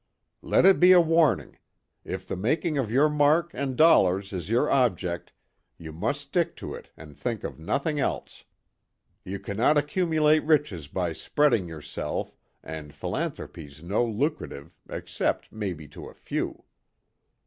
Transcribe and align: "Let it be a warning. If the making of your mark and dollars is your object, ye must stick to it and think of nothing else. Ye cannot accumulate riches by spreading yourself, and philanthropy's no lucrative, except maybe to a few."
"Let 0.41 0.65
it 0.65 0.79
be 0.79 0.93
a 0.93 0.99
warning. 0.99 1.59
If 2.03 2.27
the 2.27 2.35
making 2.35 2.75
of 2.79 2.89
your 2.91 3.07
mark 3.07 3.51
and 3.53 3.75
dollars 3.77 4.33
is 4.33 4.49
your 4.49 4.67
object, 4.67 5.31
ye 5.77 5.91
must 5.91 6.21
stick 6.21 6.55
to 6.55 6.73
it 6.73 6.89
and 6.97 7.15
think 7.15 7.43
of 7.43 7.59
nothing 7.59 7.99
else. 7.99 8.43
Ye 9.23 9.37
cannot 9.37 9.77
accumulate 9.77 10.39
riches 10.43 10.87
by 10.87 11.13
spreading 11.13 11.67
yourself, 11.67 12.35
and 12.63 12.95
philanthropy's 12.95 13.83
no 13.83 14.03
lucrative, 14.03 14.75
except 14.89 15.51
maybe 15.51 15.87
to 15.89 16.07
a 16.09 16.15
few." 16.15 16.63